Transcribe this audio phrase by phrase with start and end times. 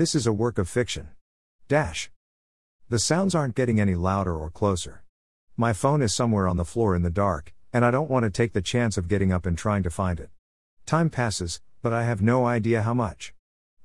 [0.00, 1.10] This is a work of fiction.
[1.68, 2.10] Dash.
[2.88, 5.02] The sounds aren't getting any louder or closer.
[5.58, 8.30] My phone is somewhere on the floor in the dark, and I don't want to
[8.30, 10.30] take the chance of getting up and trying to find it.
[10.86, 13.34] Time passes, but I have no idea how much.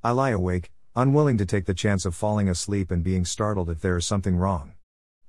[0.06, 3.82] I lie awake, unwilling to take the chance of falling asleep and being startled if
[3.82, 4.72] there is something wrong.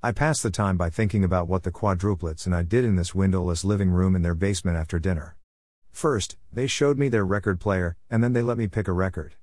[0.05, 3.13] I pass the time by thinking about what the quadruplets and I did in this
[3.13, 5.35] windowless living room in their basement after dinner.
[5.91, 9.35] First, they showed me their record player, and then they let me pick a record.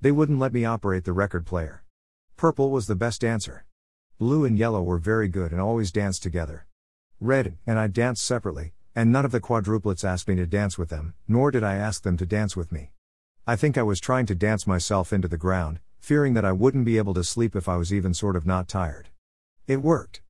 [0.00, 1.84] They wouldn't let me operate the record player.
[2.36, 3.64] Purple was the best dancer.
[4.18, 6.66] Blue and yellow were very good and always danced together.
[7.20, 10.88] Red and I danced separately, and none of the quadruplets asked me to dance with
[10.88, 12.90] them, nor did I ask them to dance with me.
[13.46, 16.84] I think I was trying to dance myself into the ground, fearing that I wouldn't
[16.84, 19.08] be able to sleep if I was even sort of not tired.
[19.66, 20.22] It worked.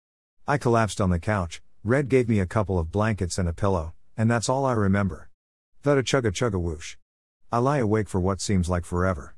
[0.47, 3.92] I collapsed on the couch, Red gave me a couple of blankets and a pillow,
[4.17, 5.28] and that's all I remember.
[5.83, 6.97] Thud a chugga chugga whoosh.
[7.53, 9.34] I lie awake for what seems like forever.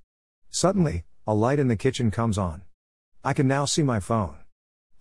[0.57, 2.63] Suddenly, a light in the kitchen comes on.
[3.23, 4.37] I can now see my phone.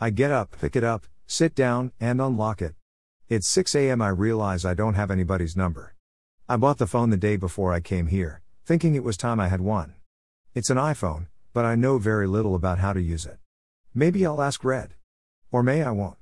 [0.02, 2.76] I get up, pick it up, sit down, and unlock it.
[3.30, 4.02] It's 6 a.m.
[4.02, 5.96] I realize I don't have anybody's number.
[6.50, 9.48] I bought the phone the day before I came here, thinking it was time I
[9.48, 9.94] had one.
[10.54, 13.38] It's an iPhone, but I know very little about how to use it.
[13.94, 14.96] Maybe I'll ask Red.
[15.54, 16.18] Or may I won't.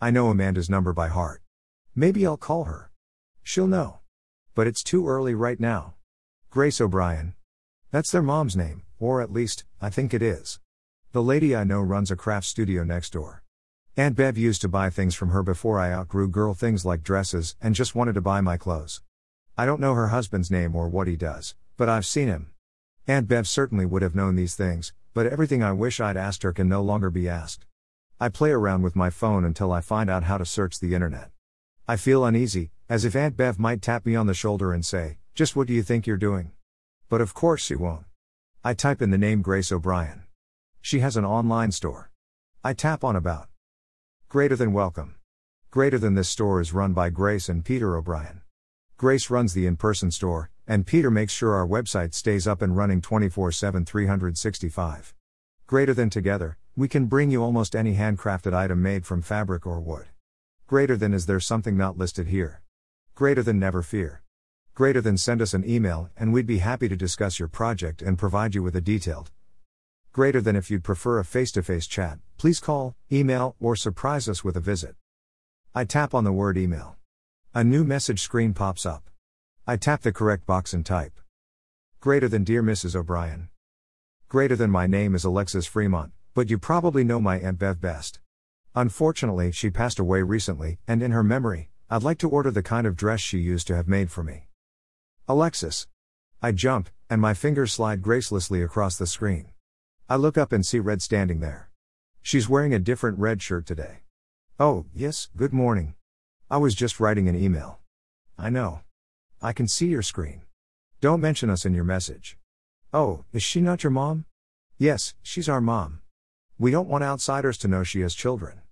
[0.00, 1.42] I know Amanda's number by heart.
[1.94, 2.90] Maybe I'll call her.
[3.42, 3.98] She'll know.
[4.54, 5.96] But it's too early right now.
[6.48, 7.34] Grace O'Brien.
[7.90, 10.60] That's their mom's name, or at least, I think it is.
[11.10, 13.42] The lady I know runs a craft studio next door.
[13.96, 17.56] Aunt Bev used to buy things from her before I outgrew girl things like dresses
[17.60, 19.02] and just wanted to buy my clothes.
[19.58, 22.52] I don't know her husband's name or what he does, but I've seen him.
[23.08, 26.52] Aunt Bev certainly would have known these things, but everything I wish I'd asked her
[26.52, 27.66] can no longer be asked.
[28.20, 31.30] I play around with my phone until I find out how to search the internet.
[31.88, 35.18] I feel uneasy, as if Aunt Bev might tap me on the shoulder and say,
[35.34, 36.52] Just what do you think you're doing?
[37.10, 38.04] But of course she won't.
[38.62, 40.22] I type in the name Grace O'Brien.
[40.80, 42.12] She has an online store.
[42.62, 43.48] I tap on about.
[44.28, 45.16] Greater than welcome.
[45.72, 48.42] Greater than this store is run by Grace and Peter O'Brien.
[48.96, 52.76] Grace runs the in person store, and Peter makes sure our website stays up and
[52.76, 55.12] running 24 7 365.
[55.66, 59.80] Greater than together, we can bring you almost any handcrafted item made from fabric or
[59.80, 60.06] wood.
[60.68, 62.62] Greater than is there something not listed here?
[63.16, 64.22] Greater than never fear.
[64.74, 68.18] Greater than send us an email and we'd be happy to discuss your project and
[68.18, 69.30] provide you with a detailed,
[70.12, 74.28] Greater than if you'd prefer a face to face chat, please call, email, or surprise
[74.28, 74.96] us with a visit.
[75.72, 76.96] I tap on the word email.
[77.54, 79.08] A new message screen pops up.
[79.68, 81.20] I tap the correct box and type.
[82.00, 82.96] Greater than Dear Mrs.
[82.96, 83.50] O'Brien.
[84.28, 88.18] Greater than my name is Alexis Fremont, but you probably know my Aunt Bev best.
[88.74, 92.84] Unfortunately, she passed away recently, and in her memory, I'd like to order the kind
[92.84, 94.49] of dress she used to have made for me.
[95.30, 95.86] Alexis.
[96.42, 99.52] I jump, and my fingers slide gracelessly across the screen.
[100.08, 101.70] I look up and see Red standing there.
[102.20, 104.00] She's wearing a different red shirt today.
[104.58, 105.94] Oh, yes, good morning.
[106.50, 107.78] I was just writing an email.
[108.36, 108.80] I know.
[109.40, 110.42] I can see your screen.
[111.00, 112.36] Don't mention us in your message.
[112.92, 114.24] Oh, is she not your mom?
[114.78, 116.00] Yes, she's our mom.
[116.58, 118.62] We don't want outsiders to know she has children.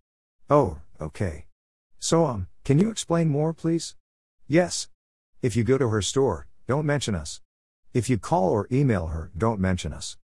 [0.50, 1.46] Oh, okay.
[2.00, 3.94] So, um, can you explain more, please?
[4.48, 4.88] Yes.
[5.40, 7.40] If you go to her store, don't mention us.
[7.94, 10.18] If you call or email her, don't mention us.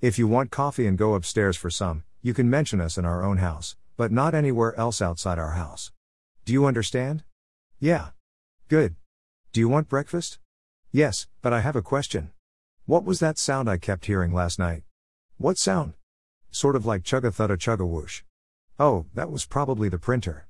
[0.00, 3.22] If you want coffee and go upstairs for some, you can mention us in our
[3.22, 5.92] own house, but not anywhere else outside our house.
[6.46, 7.22] Do you understand?
[7.78, 8.12] Yeah.
[8.68, 8.96] Good.
[9.52, 10.38] Do you want breakfast?
[10.90, 12.30] Yes, but I have a question.
[12.86, 14.84] What was that sound I kept hearing last night?
[15.36, 15.92] What sound?
[16.50, 18.22] Sort of like chugga thudda chugga whoosh.
[18.78, 20.48] Oh, that was probably the printer.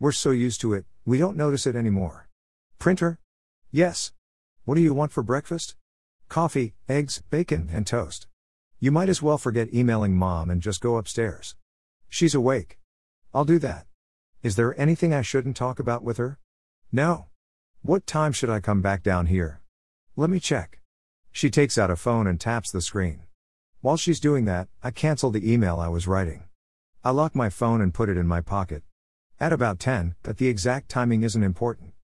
[0.00, 2.28] We're so used to it, we don't notice it anymore.
[2.80, 3.20] Printer?
[3.70, 4.10] Yes.
[4.68, 5.76] What do you want for breakfast?
[6.28, 8.26] Coffee, eggs, bacon, and toast.
[8.78, 11.56] You might as well forget emailing mom and just go upstairs.
[12.10, 12.78] She's awake.
[13.32, 13.86] I'll do that.
[14.42, 16.38] Is there anything I shouldn't talk about with her?
[16.92, 17.28] No.
[17.80, 19.62] What time should I come back down here?
[20.16, 20.80] Let me check.
[21.32, 23.20] She takes out a phone and taps the screen.
[23.80, 26.44] While she's doing that, I cancel the email I was writing.
[27.02, 28.82] I lock my phone and put it in my pocket.
[29.40, 31.94] At about 10, but the exact timing isn't important.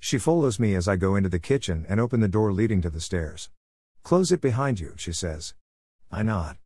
[0.00, 2.90] She follows me as I go into the kitchen and open the door leading to
[2.90, 3.50] the stairs.
[4.02, 5.54] Close it behind you, she says.
[6.10, 6.56] I nod.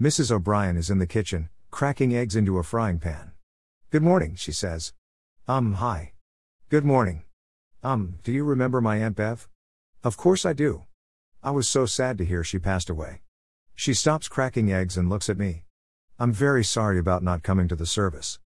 [0.00, 0.30] Mrs.
[0.30, 3.32] O'Brien is in the kitchen, cracking eggs into a frying pan.
[3.90, 4.92] Good morning, she says.
[5.48, 6.12] Um, hi.
[6.68, 7.24] Good morning.
[7.82, 9.48] Um, do you remember my Aunt Bev?
[10.02, 10.84] Of course I do.
[11.42, 13.22] I was so sad to hear she passed away.
[13.74, 15.64] She stops cracking eggs and looks at me.
[16.18, 18.38] I'm very sorry about not coming to the service.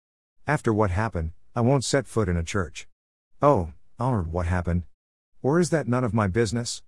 [0.47, 2.89] After what happened, I won't set foot in a church.
[3.43, 4.85] Oh, or what happened?
[5.43, 6.83] Or is that none of my business?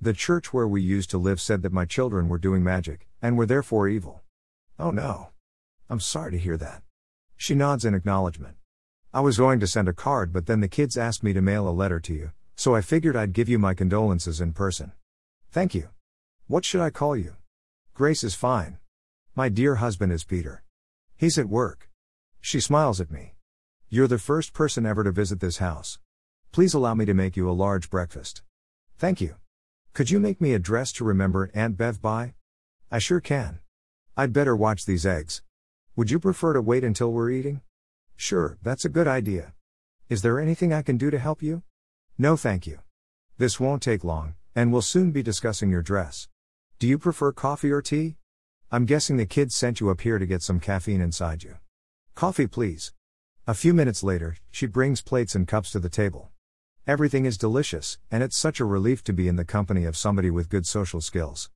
[0.00, 3.36] The church where we used to live said that my children were doing magic, and
[3.36, 4.22] were therefore evil.
[4.78, 5.28] Oh no.
[5.88, 6.82] I'm sorry to hear that.
[7.36, 8.56] She nods in acknowledgement.
[9.12, 11.68] I was going to send a card, but then the kids asked me to mail
[11.68, 14.92] a letter to you, so I figured I'd give you my condolences in person.
[15.50, 15.90] Thank you.
[16.46, 17.36] What should I call you?
[17.94, 18.78] Grace is fine.
[19.34, 20.62] My dear husband is Peter.
[21.16, 21.90] He's at work.
[22.40, 23.34] She smiles at me.
[23.88, 25.98] You're the first person ever to visit this house.
[26.52, 28.42] Please allow me to make you a large breakfast.
[28.98, 29.36] Thank you.
[29.94, 32.34] Could you make me a dress to remember Aunt Bev by?
[32.90, 33.60] I sure can.
[34.18, 35.40] I'd better watch these eggs.
[35.96, 37.62] Would you prefer to wait until we're eating?
[38.16, 39.54] Sure, that's a good idea.
[40.10, 41.62] Is there anything I can do to help you?
[42.18, 42.80] No, thank you.
[43.38, 46.28] This won't take long, and we'll soon be discussing your dress.
[46.78, 48.16] Do you prefer coffee or tea?
[48.70, 51.56] I'm guessing the kids sent you up here to get some caffeine inside you.
[52.14, 52.92] Coffee, please.
[53.46, 56.28] A few minutes later, she brings plates and cups to the table.
[56.84, 60.32] Everything is delicious, and it's such a relief to be in the company of somebody
[60.32, 61.48] with good social skills.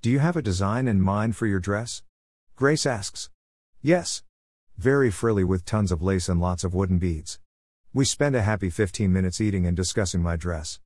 [0.00, 2.02] Do you have a design in mind for your dress?
[2.56, 3.30] Grace asks.
[3.80, 4.24] Yes.
[4.76, 7.38] Very frilly with tons of lace and lots of wooden beads.
[7.94, 10.80] We spend a happy 15 minutes eating and discussing my dress.